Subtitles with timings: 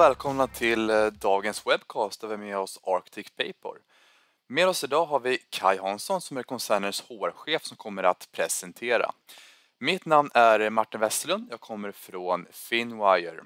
[0.00, 3.72] Och välkomna till eh, dagens webcast där vi har med oss Arctic Paper.
[4.46, 9.12] Med oss idag har vi Kai Hansson som är koncernens HR-chef som kommer att presentera.
[9.78, 13.44] Mitt namn är Martin Westerlund, jag kommer från Finwire.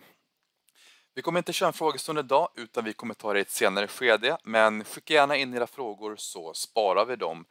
[1.15, 3.89] Vi kommer inte köra en frågestund idag utan vi kommer ta det i ett senare
[3.89, 7.45] skede men skicka gärna in era frågor så sparar vi dem.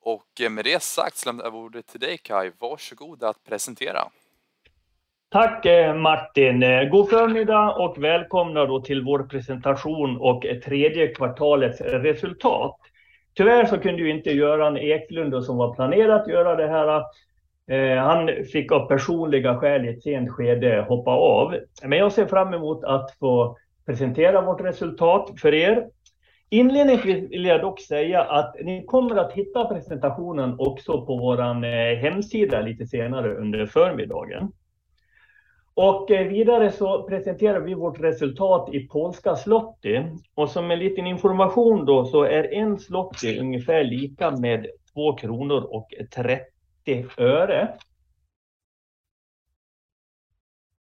[0.00, 4.10] Och eh, med det sagt så lämnar jag ordet till dig Kai, varsågod att presentera.
[5.32, 6.62] Tack eh, Martin.
[6.62, 12.76] Eh, god förmiddag och välkomna då till vår presentation och tredje kvartalets resultat.
[13.34, 17.02] Tyvärr så kunde ju inte Göran Eklund som var planerat göra det här.
[17.70, 21.56] Eh, han fick av personliga skäl i ett sent skede hoppa av.
[21.82, 23.56] Men jag ser fram emot att få
[23.86, 25.86] presentera vårt resultat för er.
[26.48, 31.62] Inledningsvis vill jag dock säga att ni kommer att hitta presentationen också på vår
[31.94, 34.52] hemsida lite senare under förmiddagen.
[35.82, 40.02] Och eh, vidare så presenterar vi vårt resultat i polska zloty.
[40.34, 45.62] Och som en liten information då så är en zloty ungefär lika med 2 kronor
[45.62, 47.78] och 30 öre.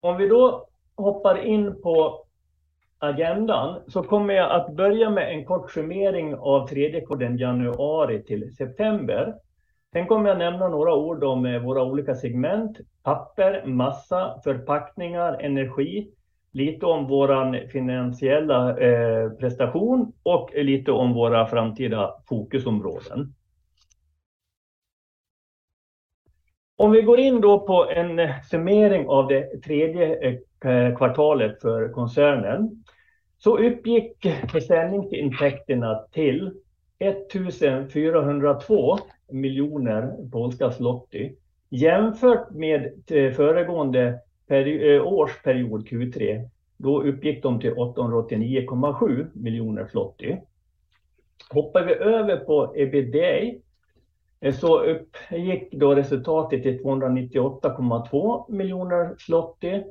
[0.01, 2.25] Om vi då hoppar in på
[2.99, 8.55] agendan så kommer jag att börja med en kort summering av tredje kvartalet januari till
[8.55, 9.35] september.
[9.95, 12.77] Sen kommer jag nämna några ord om eh, våra olika segment.
[13.03, 16.11] Papper, massa, förpackningar, energi.
[16.51, 23.33] Lite om vår finansiella eh, prestation och lite om våra framtida fokusområden.
[26.75, 32.83] Om vi går in då på en summering av det tredje eh, kvartalet för koncernen
[33.37, 36.53] så uppgick försäljningsintäkterna till
[36.99, 38.99] 1402
[39.31, 41.35] miljoner polska zloty
[41.69, 46.49] jämfört med eh, föregående peri eh, års period Q3.
[46.77, 50.35] Då uppgick de till 889,7 miljoner zloty.
[51.49, 53.57] Hoppar vi över på ebitda
[54.41, 59.83] eh, så uppgick då resultatet till 298,2 miljoner zloty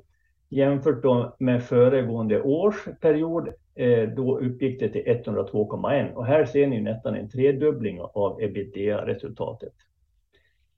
[0.49, 6.67] jämfört då med föregående års period Eh, då uppgick det till 102,1 och här ser
[6.67, 9.73] ni nästan en tredubbling av ebitda-resultatet.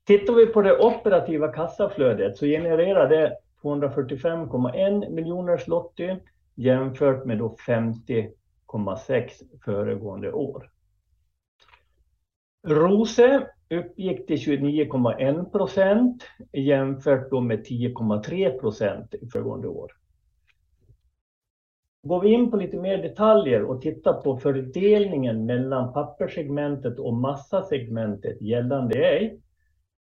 [0.05, 6.15] Tittar vi på det operativa kassaflödet så genererar det 245,1 miljoner zloty
[6.55, 9.29] jämfört med då 50,6
[9.65, 10.69] föregående år.
[12.67, 19.91] ROSE uppgick till 29,1 procent jämfört då med 10,3 procent föregående år.
[22.07, 28.41] Går vi in på lite mer detaljer och tittar på fördelningen mellan papperssegmentet och massasegmentet
[28.41, 29.39] gällande ej,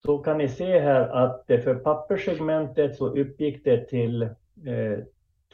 [0.05, 4.99] så kan ni se här att för papperssegmentet så uppgick det till eh,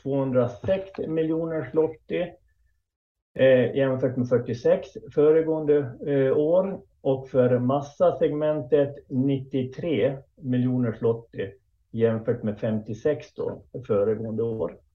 [0.02, 2.26] 206 miljoner zloty
[3.34, 11.50] eh, jämfört med 46 föregående eh, år och för massasegmentet 93 miljoner zloty
[11.90, 14.85] jämfört med 56 då föregående år.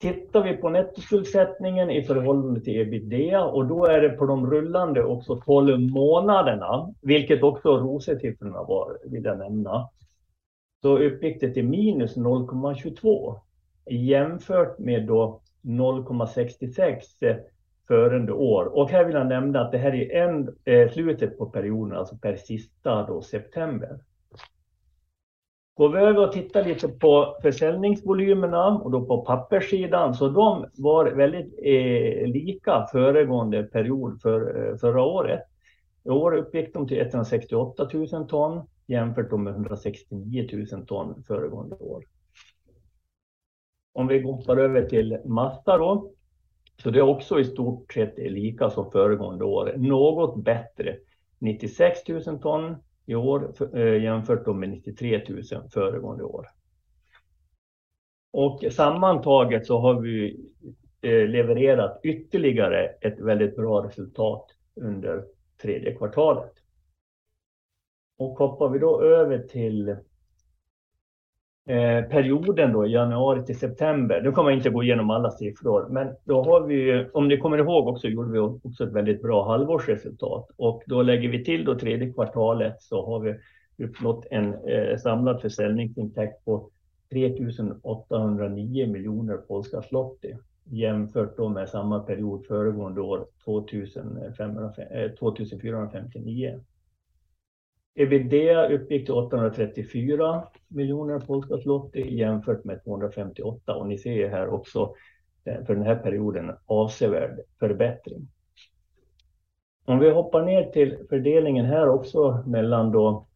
[0.00, 5.04] Tittar vi på nettoskuldsättningen i förhållande till ebitda och då är det på de rullande
[5.04, 9.88] också 12 månaderna, vilket också ROSE-siffrorna var, vill jag nämna.
[10.82, 13.40] Så uppgick det till minus 0,22
[13.90, 17.00] jämfört med då 0,66
[17.88, 18.64] föregående år.
[18.64, 22.16] Och här vill jag nämna att det här är en, eh, slutet på perioden, alltså
[22.16, 23.98] per sista då september.
[25.78, 31.06] Går vi över och tittar lite på försäljningsvolymerna och då på papperssidan så de var
[31.06, 35.40] väldigt eh, lika föregående period för, eh, förra året.
[36.04, 42.04] I år uppgick de till 168 000 ton jämfört med 169 000 ton föregående år.
[43.92, 46.10] Om vi går över till massa då,
[46.82, 50.96] så det är också i stort sett lika som föregående år, något bättre.
[51.38, 52.76] 96 000 ton
[53.08, 56.46] i år eh, jämfört med 93 000 föregående år.
[58.32, 60.46] Och sammantaget så har vi
[61.00, 65.24] eh, levererat ytterligare ett väldigt bra resultat under
[65.62, 66.52] tredje kvartalet.
[68.18, 69.96] Och hoppar vi då över till
[71.68, 74.20] Eh, perioden då, januari till september.
[74.22, 77.58] Nu kommer jag inte gå igenom alla siffror, men då har vi, om ni kommer
[77.58, 80.50] ihåg också, gjorde vi också ett väldigt bra halvårsresultat.
[80.56, 83.34] Och då lägger vi till då tredje kvartalet så har vi
[83.84, 86.70] uppnått en eh, samlad försäljningsintäkt på
[87.10, 87.34] 3
[87.82, 96.60] 809 miljoner polska zloty jämfört då med samma period föregående år 2500, eh, 2459.
[97.94, 104.94] Ebitda uppgick till 834 miljoner polska zloty jämfört med 258 och ni ser här också
[105.44, 108.28] eh, för den här perioden avsevärd förbättring.
[109.84, 113.26] Om vi hoppar ner till fördelningen här också mellan då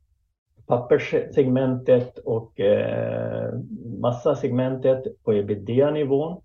[0.67, 3.55] papperssegmentet och eh,
[4.01, 6.43] massasegmentet på EBITDA-nivån.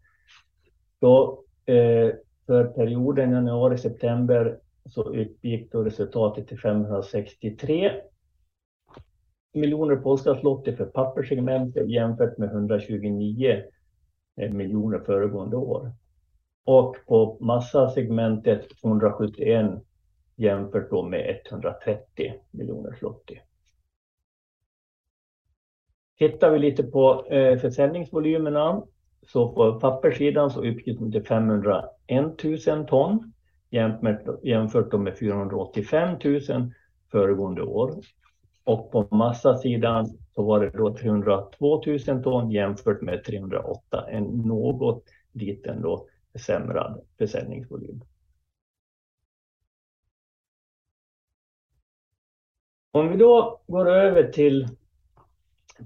[1.00, 2.12] Då eh,
[2.45, 4.59] för perioden januari-september
[4.89, 7.92] så uppgick då resultatet till 563
[9.54, 13.63] miljoner polska zloty för papperssegmentet jämfört med 129
[14.42, 15.92] eh, miljoner föregående år.
[16.66, 19.84] Och på massasegmentet 271
[20.36, 23.36] jämfört då med 130 miljoner zloty.
[26.18, 28.83] Tittar vi lite på eh, försäljningsvolymerna
[29.22, 31.88] så på papperssidan så uppgick de till 501
[32.68, 33.33] 000 ton
[33.69, 36.42] jämfört jämfört med 485 000
[37.12, 38.02] föregående år.
[38.64, 40.06] Och på massasidan
[40.36, 47.02] så var det då 302 000 ton jämfört med 308, en något liten då försämrad
[47.18, 48.02] försäljningsvolym.
[52.92, 54.68] Om vi då går över till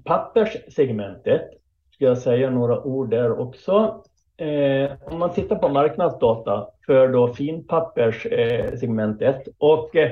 [0.04, 1.50] papperssegmentet
[1.90, 4.04] ska jag säga några ord där också.
[4.42, 10.10] Eh, om man tittar på marknadsdata för då finpapperssegmentet eh, och eh,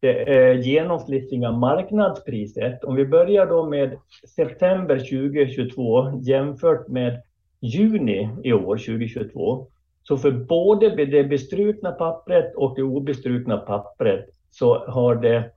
[0.00, 2.84] det genomsnittliga marknadspriset.
[2.84, 3.98] Om vi börjar då med
[4.36, 7.22] september 2022 jämfört med
[7.60, 9.66] juni i år 2022.
[10.02, 15.50] Så för både det bestrukna pappret och det obestrukna pappret så har det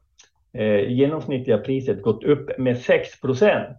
[0.88, 3.78] genomsnittliga priset gått upp med 6 procent.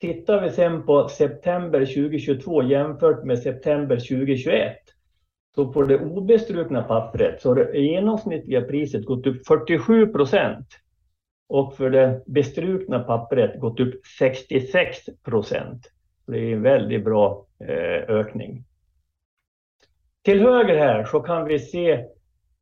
[0.00, 4.76] Tittar vi sen på september 2022 jämfört med september 2021.
[5.54, 10.66] Så på det obestrukna pappret så har det genomsnittliga priset gått upp 47 procent
[11.48, 15.90] Och för det bestrukna pappret gått upp 66 procent.
[16.26, 18.64] Det är en väldigt bra eh, ökning.
[20.24, 22.04] Till höger här så kan vi se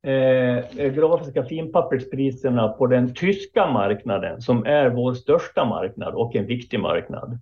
[0.05, 6.47] Eh, eh, grafiska finpapperspriserna på den tyska marknaden som är vår största marknad och en
[6.47, 7.39] viktig marknad.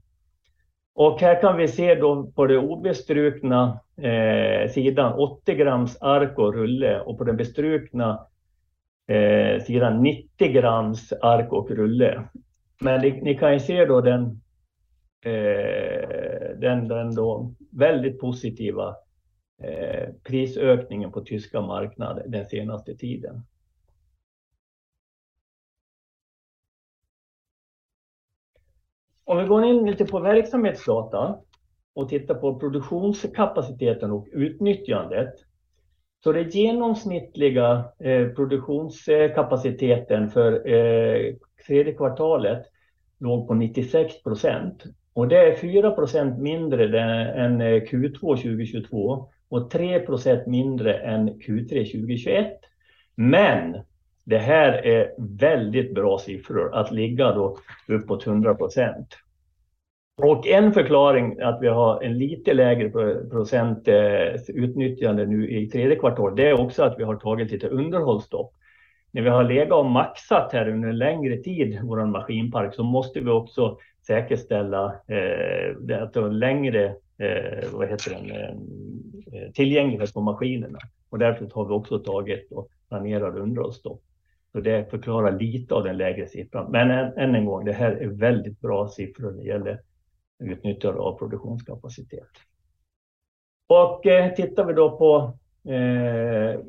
[0.94, 6.54] Och här kan vi se då på den obestrukna eh, sidan 80 grams ark och
[6.54, 8.26] rulle och på den bestrukna
[9.66, 12.22] sidan 90 grams ark och rulle.
[12.80, 14.40] Men ni kan ju se då den
[17.70, 18.94] väldigt positiva
[19.58, 23.42] Eh, prisökningen på tyska marknaden den senaste tiden.
[29.24, 31.38] Om vi går in lite på verksamhetsdata
[31.94, 35.34] och tittar på produktionskapaciteten och utnyttjandet.
[36.24, 41.34] Så det genomsnittliga eh, produktionskapaciteten för eh,
[41.66, 42.66] tredje kvartalet
[43.18, 44.84] låg på 96 procent.
[45.12, 47.00] Och det är 4 procent mindre
[47.32, 52.52] än Q2 2022 och 3 procent mindre än Q3 2021.
[53.14, 53.76] Men
[54.24, 57.56] det här är väldigt bra siffror att ligga då
[57.88, 59.06] uppåt 100 procent.
[60.22, 62.90] Och en förklaring att vi har en lite lägre
[63.30, 67.68] procent eh, utnyttjande nu i tredje kvartalet, Det är också att vi har tagit lite
[67.68, 68.52] underhållsstopp.
[69.10, 73.20] När vi har legat och maxat här under en längre tid vår maskinpark så måste
[73.20, 77.68] vi också säkerställa eh, att det är längre eh,
[79.32, 80.78] Eh, tillgänglighet på maskinerna.
[81.10, 84.02] Och därför har vi också tagit och planerar underhållsstopp.
[84.52, 86.70] Så det förklarar lite av den lägre siffran.
[86.70, 89.80] Men än en gång, det här är väldigt bra siffror när det gäller
[90.38, 92.28] utnyttjande av produktionskapacitet.
[93.66, 95.38] Och eh, tittar vi då på
[95.72, 96.60] eh,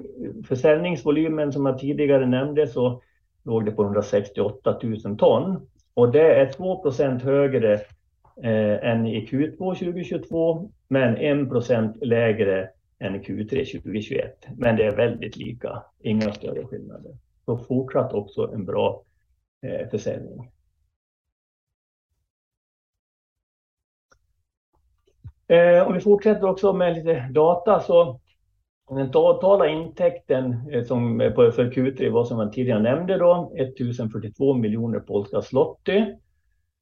[0.47, 3.01] försäljningsvolymen som jag tidigare nämnde så
[3.43, 5.67] låg det på 168 000 ton.
[5.93, 7.81] Och det är 2% högre
[8.41, 14.47] Eh, än i Q2 2022 men 1 procent lägre än Q3 2021.
[14.57, 17.17] Men det är väldigt lika, inga större skillnader.
[17.45, 19.03] Så fortsatt också en bra
[19.61, 20.51] eh, försäljning.
[25.47, 28.19] Eh, om vi fortsätter också med lite data så
[28.89, 35.41] den totala intäkten som för Q3 var som jag tidigare nämnde då 1042 miljoner polska
[35.41, 36.05] zloty.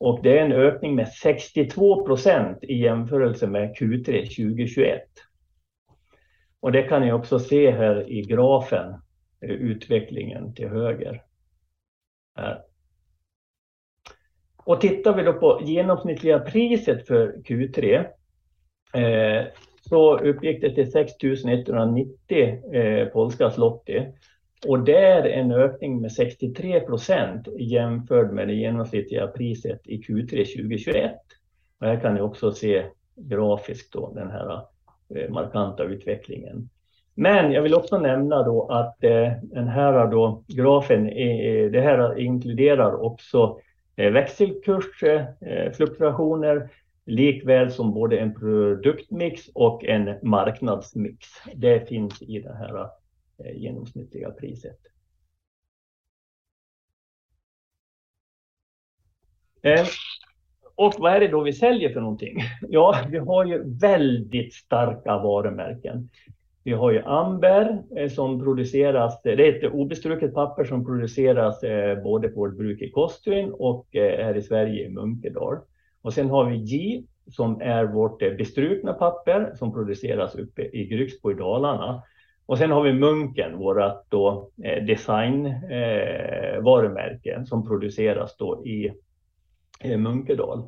[0.02, 5.02] Och det är en ökning med 62 procent i jämförelse med Q3 2021.
[6.60, 8.94] Och det kan ni också se här i grafen,
[9.42, 11.24] eh, utvecklingen till höger.
[14.58, 18.06] Och tittar vi då på genomsnittliga priset för Q3
[18.94, 19.46] eh,
[19.82, 21.12] så uppgick det till 6
[21.46, 24.06] 190 eh, polska zloty.
[24.68, 30.30] Och det är en ökning med 63 procent jämfört med det genomsnittliga priset i Q3
[30.30, 31.14] 2021.
[31.80, 34.62] Och här kan ni också se grafiskt då den här
[35.16, 36.70] eh, markanta utvecklingen.
[37.16, 41.06] Men jag vill också nämna då att eh, den här då grafen,
[41.72, 43.60] det här inkluderar också
[43.96, 46.70] eh, växelkursfluktuationer,
[47.06, 51.28] likväl som både en produktmix och en marknadsmix.
[51.56, 53.01] Det finns i det här
[53.46, 54.78] Eh, genomsnittliga priset.
[59.62, 59.86] Eh,
[60.76, 62.38] och vad är det då vi säljer för någonting?
[62.70, 66.10] Ja, vi har ju väldigt starka varumärken.
[66.64, 71.62] Vi har ju Amber eh, som produceras, det är ett obestruket papper som produceras
[72.04, 75.58] både på vårt bruk i Kostvin och här i Sverige i Munkedal.
[76.02, 81.32] Och sen har vi J som är vårt bestrukna papper som produceras uppe i Grycksbo
[81.32, 82.04] i Dalarna.
[82.52, 83.94] Och sen har vi Munken, vårt eh,
[84.84, 88.94] designvarumärke som produceras då i
[89.80, 90.64] eh, Munkedal.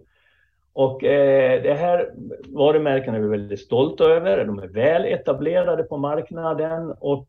[0.74, 2.12] Och eh, det här
[2.48, 4.46] varumärkena är vi väldigt stolta över.
[4.46, 7.28] De är väl etablerade på marknaden och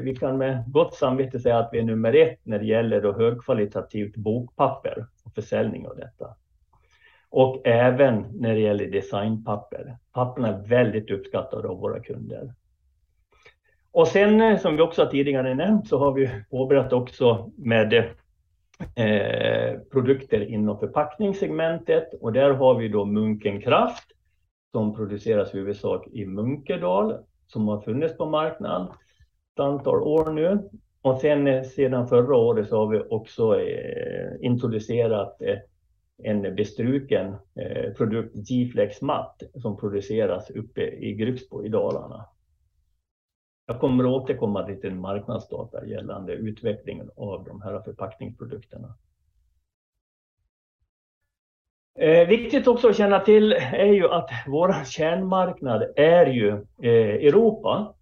[0.00, 4.16] vi kan med gott samvete säga att vi är nummer ett när det gäller högkvalitativt
[4.16, 6.34] bokpapper och försäljning av detta.
[7.30, 9.96] Och även när det gäller designpapper.
[10.12, 12.52] Papperna är väldigt uppskattade av våra kunder.
[13.92, 17.94] Och sen eh, som vi också tidigare nämnt så har vi påbörjat också med
[18.94, 22.14] eh, produkter inom förpackningssegmentet.
[22.20, 24.04] Och där har vi då Munken Kraft
[24.72, 28.86] som produceras i huvudsak i Munkedal som har funnits på marknaden
[29.54, 30.70] ett antal år nu.
[31.02, 33.60] Och sen eh, sedan förra året så har vi också
[34.40, 35.42] introducerat
[36.22, 37.34] en bestruken
[37.96, 42.26] produkt, G-Flex Matt, som produceras uppe i Grycksbo i Dalarna.
[43.66, 48.94] Jag kommer att återkomma till marknadsdata gällande utvecklingen av de här förpackningsprodukterna.
[51.98, 56.48] Eh, viktigt också att känna till är ju att vår kärnmarknad är ju
[56.82, 57.94] eh, Europa.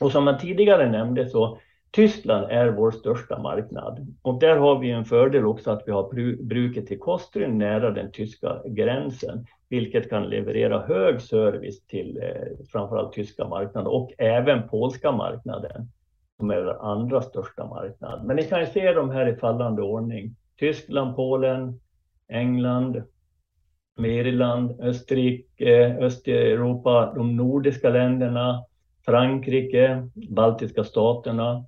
[0.00, 1.58] Och som jag tidigare nämnde så
[1.90, 4.14] Tyskland är vår största marknad.
[4.22, 8.12] Och där har vi en fördel också att vi har bruket till Kostvin nära den
[8.12, 15.12] tyska gränsen, vilket kan leverera hög service till eh, framförallt tyska marknaden och även polska
[15.12, 15.88] marknaden
[16.36, 18.26] som är den andra största marknaden.
[18.26, 20.36] Men ni kan ju se de här i fallande ordning.
[20.58, 21.80] Tyskland, Polen,
[22.28, 23.02] England,
[23.98, 28.64] Irland, Österrike, Östeuropa, de nordiska länderna,
[29.04, 31.64] Frankrike, baltiska staterna,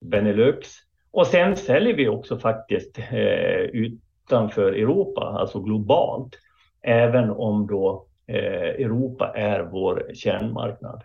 [0.00, 0.68] Benelux.
[1.10, 6.38] Och sen säljer vi också faktiskt eh, utanför Europa, alltså globalt,
[6.84, 11.02] även om då eh, Europa är vår kärnmarknad.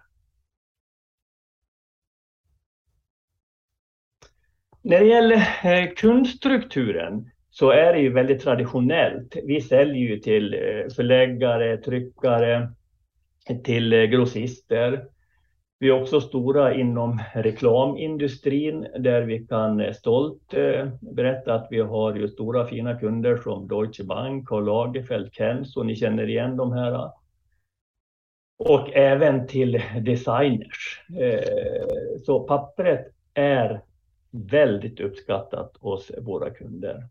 [4.82, 9.36] När det gäller eh, kundstrukturen så är det ju väldigt traditionellt.
[9.44, 12.72] Vi säljer ju till eh, förläggare, tryckare,
[13.64, 15.06] till grossister.
[15.82, 21.80] Vi är också stora inom reklamindustrin där vi kan eh, stolt eh, berätta att vi
[21.80, 26.72] har ju stora fina kunder som Deutsche Bank, Karl Lagerfeld, Kenzo, ni känner igen de
[26.72, 27.12] här.
[28.58, 31.02] Och även till designers.
[31.20, 33.82] Eh, så pappret är
[34.32, 37.08] väldigt uppskattat hos våra kunder.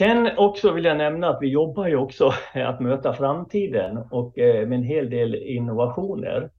[0.00, 4.66] Sen också vill jag nämna att vi jobbar ju också att möta framtiden och eh,
[4.66, 6.50] med en hel del innovationer.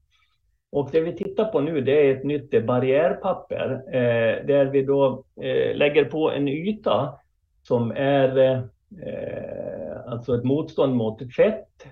[0.72, 5.24] Och det vi tittar på nu det är ett nytt barriärpapper eh, där vi då
[5.42, 7.14] eh, lägger på en yta
[7.64, 8.64] som är
[10.08, 11.88] alltså ett motstånd mot fett,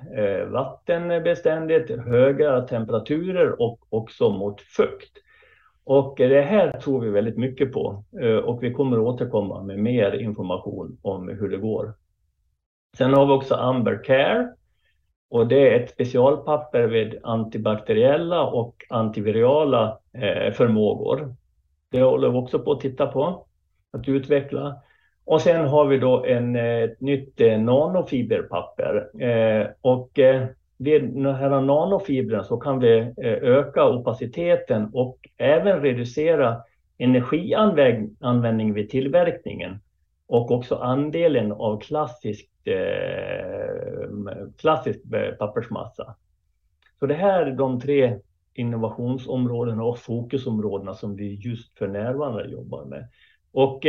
[0.48, 5.12] vattenbeständigt, höga temperaturer och också mot fukt.
[5.90, 10.12] Och det här tror vi väldigt mycket på eh, och vi kommer återkomma med mer
[10.12, 11.94] information om hur det går.
[12.98, 14.54] Sen har vi också Amber Care
[15.30, 21.36] och det är ett specialpapper med antibakteriella och antivirala eh, förmågor.
[21.92, 23.46] Det håller vi också på att titta på,
[23.92, 24.76] att utveckla.
[25.26, 29.10] Och sen har vi då ett eh, nytt nanofiberpapper.
[29.82, 30.20] Och
[30.80, 36.62] vid de här nanofibrerna så kan vi eh, öka opaciteten och även reducera
[36.98, 39.80] energianvändning vid tillverkningen
[40.28, 42.74] och också andelen av klassisk eh,
[44.64, 46.16] eh, pappersmassa.
[47.00, 48.20] Så det här är de tre
[48.54, 53.08] innovationsområdena och fokusområdena som vi just för närvarande jobbar med.
[53.52, 53.86] Och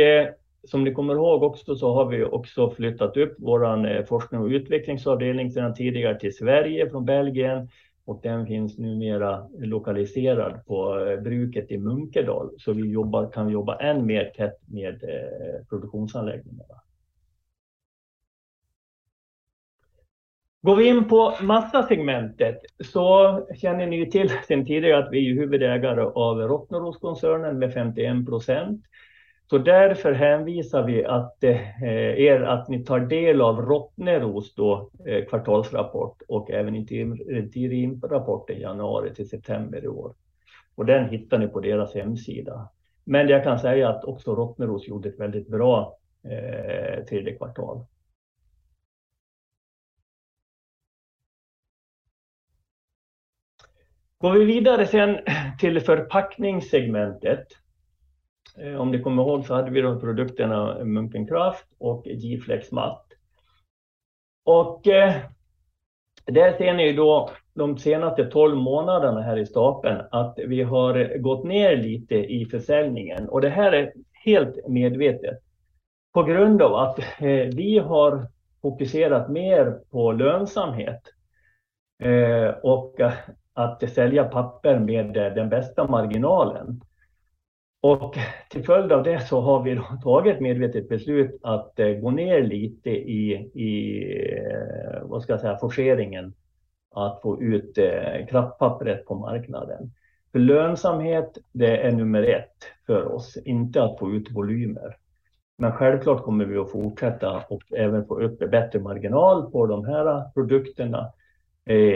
[0.63, 4.47] som ni kommer ihåg också så har vi också flyttat upp vår eh, forskning och
[4.47, 7.69] utvecklingsavdelning sedan tidigare till Sverige från Belgien
[8.05, 12.49] och den finns numera lokaliserad på eh, bruket i Munkedal.
[12.57, 16.81] Så vi jobbar, kan jobba än mer tätt med eh, produktionsanläggningarna.
[20.63, 25.33] Går vi in på massasegmentet så känner ni ju till sedan tidigare att vi är
[25.33, 28.85] huvudägare av Rottneroskoncernen med 51 procent.
[29.51, 34.55] Så därför hänvisar vi att eh, er att ni tar del av Rottneros
[35.05, 40.15] eh, kvartalsrapport och även interimrapporten januari till september i år.
[40.75, 42.69] Och den hittar ni på deras hemsida.
[43.03, 47.85] Men jag kan säga att också Rottneros gjorde ett väldigt bra eh, tredje kvartal.
[54.17, 55.17] Går vi vidare sen
[55.59, 57.60] till förpackningssegmentet.
[58.57, 63.05] Eh, om ni kommer ihåg så hade vi de produkterna eh, Munkenkraft och G-Flex Matt.
[64.45, 65.15] Och eh,
[66.25, 71.43] där ser ni då de senaste tolv månaderna här i stapeln att vi har gått
[71.43, 73.29] ner lite i försäljningen.
[73.29, 73.93] Och det här är
[74.25, 75.39] helt medvetet
[76.13, 76.99] på grund av att
[77.53, 78.27] vi har
[78.61, 81.01] fokuserat mer på lönsamhet
[82.61, 82.95] och
[83.53, 86.81] att sälja papper med den bästa marginalen.
[87.81, 88.17] Och
[88.49, 92.43] till följd av det så har vi tagit ett medvetet beslut att eh, gå ner
[92.43, 96.33] lite i, eh, vad ska jag säga, forceringen
[96.95, 99.91] att få ut eh, kraftpappret på marknaden.
[100.31, 104.97] För lönsamhet, det är nummer ett för oss, inte att få ut volymer.
[105.57, 110.33] Men självklart kommer vi att fortsätta och även få upp bättre marginal på de här
[110.33, 111.11] produkterna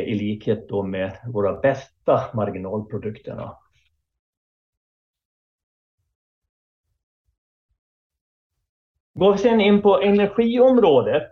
[0.05, 3.57] i likhet då med våra bästa marginalprodukterna.
[9.19, 11.31] Går vi sen in på energiområdet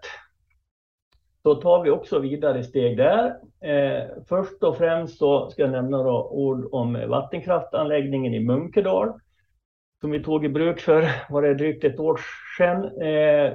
[1.41, 3.25] så tar vi också vidare steg där.
[3.61, 9.13] Eh, först och främst så ska jag nämna några ord om vattenkraftanläggningen i Munkedal
[10.01, 12.19] som vi tog i bruk för, var det drygt ett år
[12.57, 12.83] sedan.
[12.83, 13.53] Eh,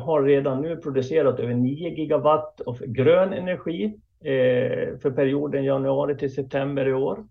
[0.00, 3.84] har redan nu producerat över 9 gigawatt av grön energi
[4.20, 7.24] eh, för perioden januari till september i år.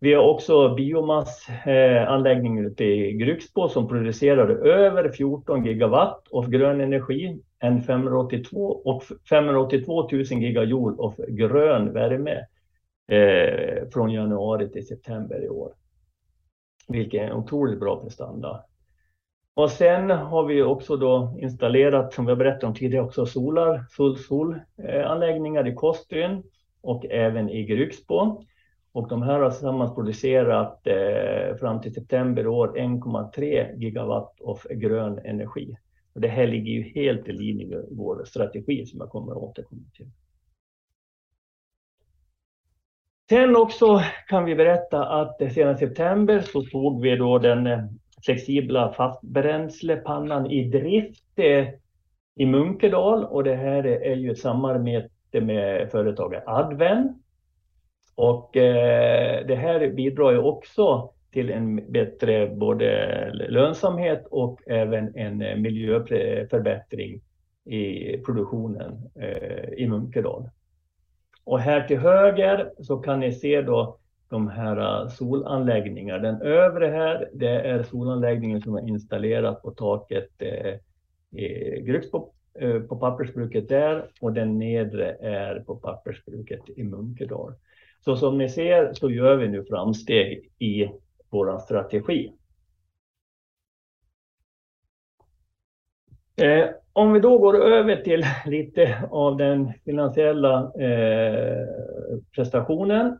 [0.00, 6.80] Vi har också biomassanläggning eh, ute i Grycksbo som producerar över 14 gigawatt av grön
[6.80, 12.46] energi, en 582 och 582 000 gigajoule av grön värme
[13.08, 15.72] eh, från januari till september i år.
[16.88, 18.64] Vilket är en otroligt bra prestanda.
[19.54, 23.84] Och sen har vi också då installerat, som vi har berättat om tidigare, också solar,
[23.90, 26.42] solsolanläggningar i Kostyn
[26.82, 28.44] och även i Grycksbo.
[28.98, 34.60] Och de här har tillsammans producerat eh, fram till september i år 1,3 gigawatt av
[34.70, 35.76] grön energi.
[36.12, 39.38] Och det här ligger ju helt i linje med vår strategi som jag kommer att
[39.38, 40.10] återkomma till.
[43.28, 47.84] Sen också kan vi berätta att sedan september så tog vi då den eh,
[48.24, 51.68] flexibla fastbränslepannan i drift eh,
[52.36, 53.24] i Munkedal.
[53.24, 57.22] Och det här är ju ett samarbete med företaget Adven.
[58.18, 65.42] Och eh, det här bidrar ju också till en bättre både lönsamhet och även en
[65.42, 67.20] eh, miljöförbättring
[67.64, 70.50] i produktionen eh, i Munkedal.
[71.44, 76.18] Och här till höger så kan ni se då de här solanläggningarna.
[76.18, 80.42] Den övre här, det är solanläggningen som är installerad på taket
[81.30, 82.32] i Grycksbo
[82.88, 84.10] på pappersbruket där.
[84.20, 87.54] Och den nedre är på pappersbruket i Munkedal.
[88.04, 90.90] Så som ni ser så gör vi nu framsteg i
[91.30, 92.32] vår strategi.
[96.36, 101.66] Eh, om vi då går över till lite av den finansiella eh,
[102.34, 103.18] prestationen.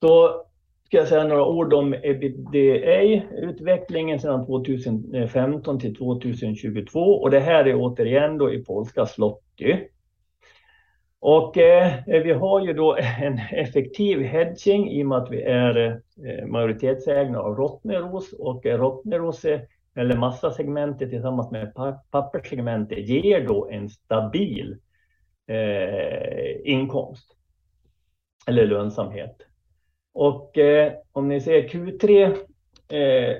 [0.00, 0.44] Så
[0.86, 7.00] ska jag säga några ord om EBITDA-utvecklingen sedan 2015 till 2022.
[7.00, 9.88] Och det här är återigen då i polska zloty.
[11.26, 16.00] Och eh, vi har ju då en effektiv hedging i och med att vi är
[16.26, 18.32] eh, majoritetsägare av Rottneros.
[18.32, 19.60] Och Rottneros, eh,
[19.96, 21.74] eller massasegmentet tillsammans med
[22.10, 24.76] papperssegmentet, ger då en stabil
[26.64, 27.36] inkomst
[28.46, 29.36] eller lönsamhet.
[30.14, 30.58] Och
[31.12, 32.36] om ni ser Q3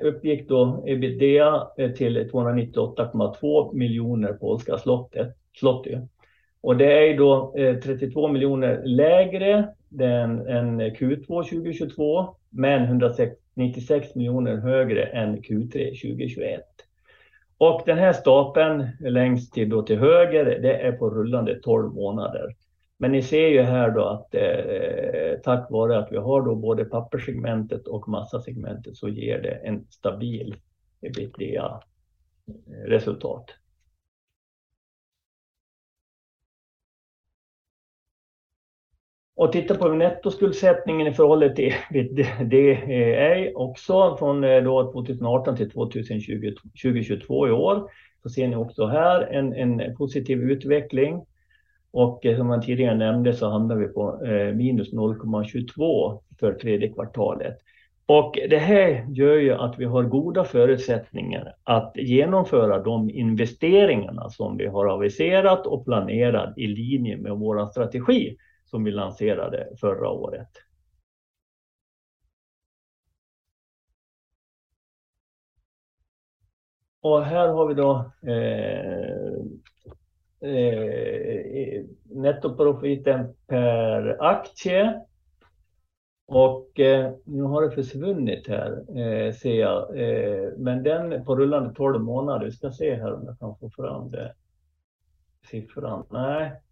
[0.03, 4.79] uppgick då EBITDA till 298,2 miljoner polska
[5.59, 5.97] zloty.
[6.65, 9.69] Och det är då eh, 32 miljoner lägre
[10.01, 12.37] än Q2 2022.
[12.51, 16.63] men 196 miljoner högre än Q3 2021.
[17.59, 22.55] Och den här stapeln längst till då till höger, det är på rullande 12 månader.
[22.99, 26.85] Men ni ser ju här då att eh, tack vare att vi har då både
[26.85, 30.55] papperssegmentet och massasegmentet så ger det en stabil
[31.01, 33.45] EBITDA-resultat.
[33.51, 33.57] Eh,
[39.37, 47.49] Och titta på nettoskuldsättningen i förhållande till EBITDA också från eh, då 2018 till 2022
[47.49, 47.91] i år.
[48.23, 51.25] Så ser ni också här en positiv utveckling.
[51.91, 56.89] Och eh, som man tidigare nämnde så hamnar vi på eh, minus 0,22 för tredje
[56.89, 57.59] kvartalet.
[58.07, 64.57] Och det här gör ju att vi har goda förutsättningar att genomföra de investeringarna som
[64.57, 68.37] vi har aviserat och planerat i linje med vår strategi
[68.75, 70.49] som vi lanserade förra året.
[77.01, 79.35] Och här har vi då eh,
[80.51, 85.01] eh, nettoprofiten per aktie.
[86.27, 88.83] Och eh, nu har det försvunnit här,
[89.33, 89.95] ser jag.
[90.59, 94.11] Men den på rullande 12 månader, vi ska se här om jag kan få fram
[94.11, 94.35] det.
[95.51, 96.07] siffran.
[96.11, 96.64] Nej,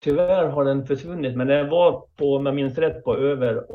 [0.00, 3.66] tyvärr har den försvunnit, men den var på, om jag minns rätt, på över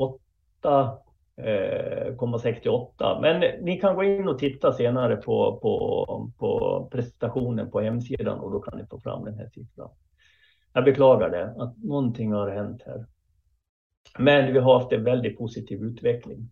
[0.62, 2.90] 8,68.
[3.00, 8.60] Eh, men ni kan gå in och titta senare på presentationen på hemsidan och då
[8.60, 9.90] kan ni få fram den här siffran.
[10.72, 13.06] Jag beklagar det, att någonting har hänt här.
[14.18, 16.50] Men vi har haft en väldigt positiv utveckling.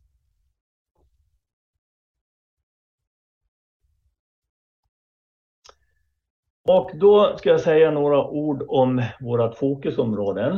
[6.68, 10.56] Och då ska jag säga några ord om våra fokusområden.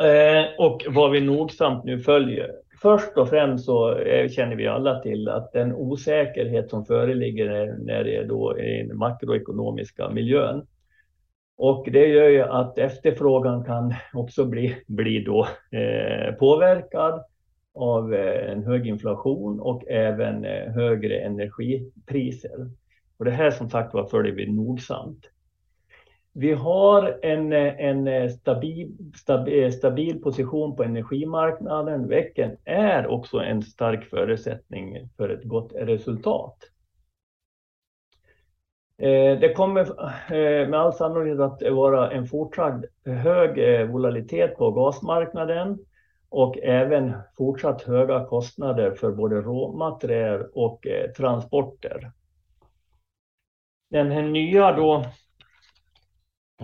[0.00, 2.50] Eh, och vad vi nogsamt nu följer.
[2.82, 8.04] Först och främst så eh, känner vi alla till att den osäkerhet som föreligger när
[8.04, 10.66] det är då i den makroekonomiska miljön.
[11.56, 17.24] Och det gör ju att efterfrågan kan också bli eh, påverkad
[17.74, 22.70] av en hög inflation och även högre energipriser.
[23.18, 25.30] Och det här som sagt var följer vi nogsamt.
[26.32, 28.30] Vi har en
[29.72, 32.08] stabil position på energimarknaden.
[32.08, 36.56] Väcken är också en stark förutsättning för ett gott resultat.
[38.98, 39.80] Eh, det kommer
[40.32, 45.78] eh, med all sannolikhet att vara en fortsatt hög eh, volatilitet på gasmarknaden
[46.28, 52.12] och även fortsatt höga kostnader för både råmaterial och transporter.
[53.90, 54.76] Den här nya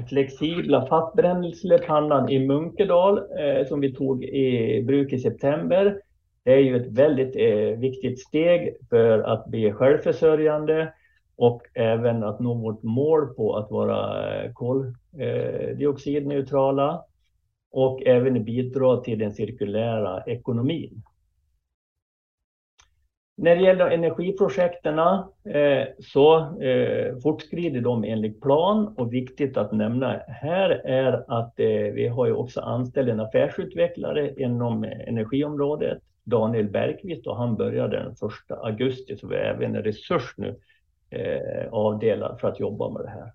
[0.08, 6.00] flexibla fastbränslepannan i Munkedal eh, som vi tog i bruk i september,
[6.44, 10.92] det är ju ett väldigt eh, viktigt steg för att bli självförsörjande
[11.36, 17.04] och även att nå vårt mål på att vara eh, koldioxidneutrala
[17.70, 21.02] och även bidra till den cirkulära ekonomin.
[23.36, 30.20] När det gäller energiprojekten eh, så eh, fortskrider de enligt plan och viktigt att nämna
[30.26, 37.26] här är att eh, vi har ju också anställt en affärsutvecklare inom energiområdet, Daniel Bergqvist,
[37.26, 38.18] och han började den 1
[38.48, 40.56] augusti, så vi har även en resurs nu
[41.70, 43.32] avdelad för att jobba med det här.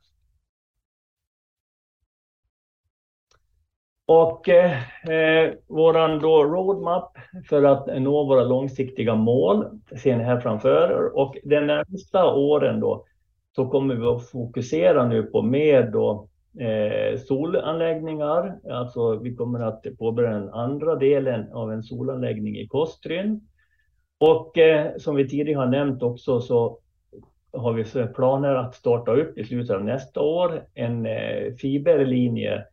[4.07, 4.71] Och eh,
[5.09, 5.93] eh, vår
[6.49, 7.17] roadmap
[7.49, 9.65] för att nå våra långsiktiga mål
[10.03, 11.17] ser ni här framför.
[11.17, 13.05] Och de närmsta åren då,
[13.55, 15.91] så kommer vi att fokusera nu på mer
[16.59, 18.59] eh, solanläggningar.
[18.71, 23.41] Alltså vi kommer att påbörja den andra delen av en solanläggning i Kostryn.
[24.19, 24.57] Och
[24.97, 26.79] som vi tidigare har nämnt också så
[27.53, 31.07] har vi planer att starta upp i slutet av nästa år en
[31.57, 32.63] fiberlinje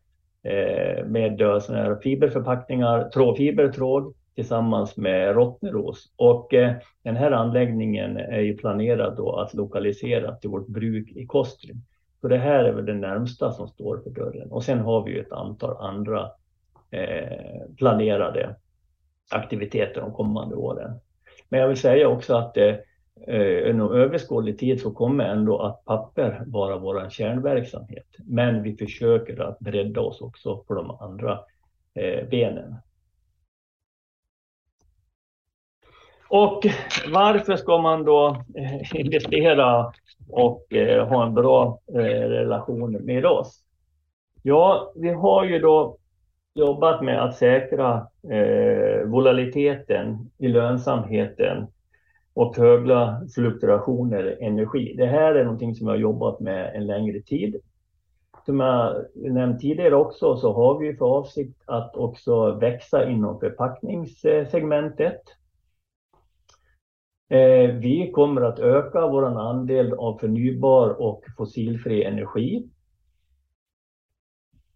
[0.45, 6.13] Eh, med såna här fiberförpackningar, trådfibertråd tillsammans med Rottneros.
[6.15, 11.81] Och eh, den här anläggningen är ju planerad att lokalisera till vårt bruk i Kostryn.
[12.21, 14.51] Så det här är väl det närmsta som står för dörren.
[14.51, 16.31] Och sen har vi ju ett antal andra
[16.91, 18.55] eh, planerade
[19.31, 20.99] aktiviteter de kommande åren.
[21.49, 22.57] Men jag vill säga också att
[23.27, 28.07] Eh, inom överskådlig tid så kommer ändå att papper vara vår kärnverksamhet.
[28.25, 31.39] Men vi försöker att bredda oss också på de andra
[31.93, 32.75] eh, benen.
[36.29, 36.65] Och
[37.13, 39.93] varför ska man då eh, investera
[40.29, 40.65] och
[41.09, 43.61] ha en bra relation med oss?
[44.41, 45.97] Ja, vi har ju då
[46.55, 51.67] jobbat med att säkra eh, volatiliteten i lönsamheten
[52.35, 54.95] och höga fluktuationer i energi.
[54.97, 57.55] Det här är någonting som jag har jobbat med en längre tid.
[58.45, 65.21] Som jag nämnt tidigare också så har vi för avsikt att också växa inom förpackningssegmentet.
[67.29, 72.69] Eh, vi kommer att öka vår andel av förnybar och fossilfri energi.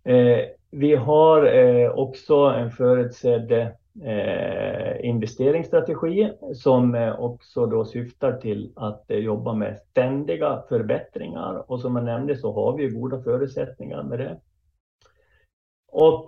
[0.04, 3.52] Eh, vi har eh, också en förutsedd
[4.04, 11.72] Eh, investeringsstrategi som eh, också då syftar till att eh, jobba med ständiga förbättringar.
[11.72, 14.40] Och som jag nämnde så har vi goda förutsättningar med det.
[15.92, 16.26] Och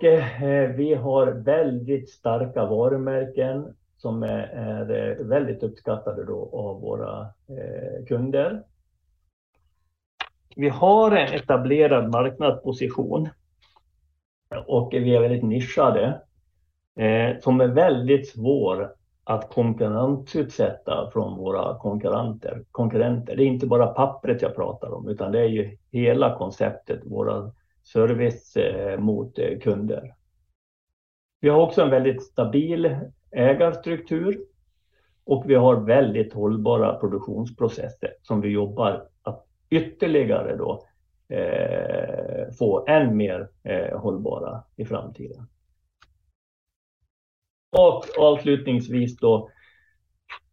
[0.76, 7.26] vi har väldigt starka varumärken som är väldigt uppskattade då av våra
[8.08, 8.62] kunder.
[10.56, 13.28] Vi har en etablerad marknadsposition
[14.66, 16.20] och vi är väldigt nischade
[16.96, 23.36] Eh, som är väldigt svår att konkurrensutsätta från våra konkurrenter.
[23.36, 27.52] Det är inte bara pappret jag pratar om, utan det är ju hela konceptet, vår
[27.82, 30.14] service eh, mot eh, kunder.
[31.40, 32.96] Vi har också en väldigt stabil
[33.30, 34.40] ägarstruktur
[35.24, 40.86] och vi har väldigt hållbara produktionsprocesser som vi jobbar att ytterligare då
[42.58, 43.48] få än mer
[43.96, 45.46] hållbara i framtiden.
[47.72, 49.50] Och avslutningsvis då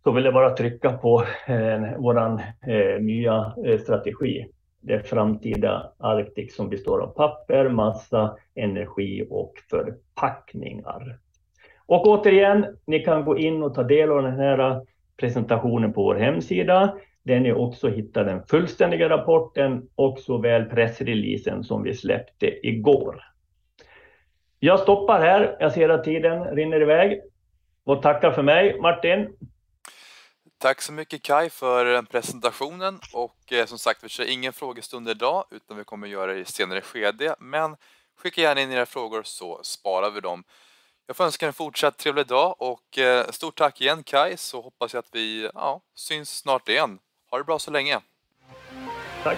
[0.04, 4.46] så vill jag bara trycka på eh, vår eh, nya eh, strategi.
[4.82, 11.20] Det framtida Arctic som består av papper, massa, energi och förpackningar.
[11.86, 14.82] Och återigen, ni kan gå in och ta del av den här
[15.18, 21.84] presentationen på vår hemsida, där ni också hittar den fullständiga rapporten och såväl pressreleasen som
[21.84, 23.29] vi släppte igår.
[24.60, 27.22] Jag stoppar här, jag ser att tiden rinner iväg
[27.84, 29.38] och tackar för mig, Martin.
[30.58, 35.78] Tack så mycket Kaj för presentationen och som sagt vi kör ingen frågestund idag utan
[35.78, 37.36] vi kommer göra det i senare skede.
[37.40, 37.76] Men
[38.18, 40.44] skicka gärna in era frågor så sparar vi dem.
[41.08, 45.00] Jag får önska en fortsatt trevlig dag och stort tack igen Kaj så hoppas jag
[45.00, 47.00] att vi ja, syns snart igen.
[47.32, 48.00] Ha det bra så länge.
[49.24, 49.38] Tack.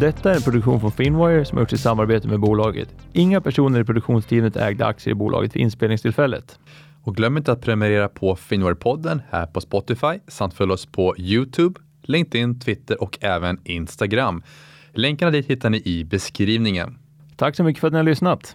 [0.00, 2.88] Detta är en produktion från Finwire som har gjorts i samarbete med bolaget.
[3.12, 6.58] Inga personer i produktionsteamet ägde aktier i bolaget vid inspelningstillfället.
[7.02, 11.80] Och glöm inte att prenumerera på Finwire-podden här på Spotify samt följ oss på Youtube,
[12.02, 14.42] LinkedIn, Twitter och även Instagram.
[14.92, 16.98] Länkarna dit hittar ni i beskrivningen.
[17.36, 18.46] Tack så mycket för att ni har lyssnat.